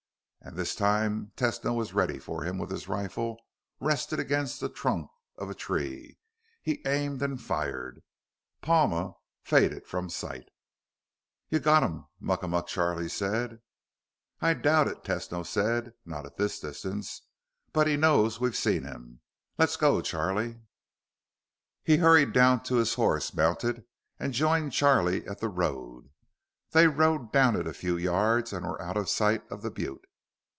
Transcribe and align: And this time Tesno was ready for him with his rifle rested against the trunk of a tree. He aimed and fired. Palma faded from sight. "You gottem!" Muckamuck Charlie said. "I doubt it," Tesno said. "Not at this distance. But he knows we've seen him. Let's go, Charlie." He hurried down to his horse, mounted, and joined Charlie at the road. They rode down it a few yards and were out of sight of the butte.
And 0.43 0.55
this 0.57 0.73
time 0.73 1.31
Tesno 1.37 1.75
was 1.75 1.93
ready 1.93 2.17
for 2.17 2.41
him 2.41 2.57
with 2.57 2.71
his 2.71 2.87
rifle 2.87 3.37
rested 3.79 4.19
against 4.19 4.59
the 4.59 4.69
trunk 4.69 5.07
of 5.37 5.51
a 5.51 5.53
tree. 5.53 6.17
He 6.63 6.81
aimed 6.83 7.21
and 7.21 7.39
fired. 7.39 8.01
Palma 8.59 9.13
faded 9.43 9.85
from 9.85 10.09
sight. 10.09 10.49
"You 11.49 11.59
gottem!" 11.59 12.07
Muckamuck 12.19 12.65
Charlie 12.65 13.07
said. 13.07 13.61
"I 14.41 14.55
doubt 14.55 14.87
it," 14.87 15.03
Tesno 15.03 15.45
said. 15.45 15.93
"Not 16.07 16.25
at 16.25 16.37
this 16.37 16.59
distance. 16.59 17.21
But 17.71 17.85
he 17.85 17.95
knows 17.95 18.39
we've 18.39 18.55
seen 18.55 18.81
him. 18.83 19.21
Let's 19.59 19.77
go, 19.77 20.01
Charlie." 20.01 20.59
He 21.83 21.97
hurried 21.97 22.33
down 22.33 22.63
to 22.63 22.77
his 22.77 22.95
horse, 22.95 23.31
mounted, 23.31 23.85
and 24.19 24.33
joined 24.33 24.71
Charlie 24.73 25.23
at 25.27 25.39
the 25.39 25.49
road. 25.49 26.09
They 26.71 26.87
rode 26.87 27.31
down 27.31 27.55
it 27.55 27.67
a 27.67 27.73
few 27.75 27.95
yards 27.95 28.51
and 28.51 28.65
were 28.65 28.81
out 28.81 28.97
of 28.97 29.07
sight 29.07 29.43
of 29.51 29.61
the 29.61 29.69
butte. 29.69 30.03